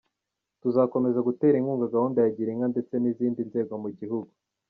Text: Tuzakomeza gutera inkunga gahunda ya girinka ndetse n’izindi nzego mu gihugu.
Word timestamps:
Tuzakomeza 0.61 1.19
gutera 1.27 1.55
inkunga 1.57 1.91
gahunda 1.95 2.17
ya 2.21 2.31
girinka 2.35 2.65
ndetse 2.73 2.93
n’izindi 2.99 3.39
nzego 3.49 3.73
mu 3.83 3.89
gihugu. 3.99 4.29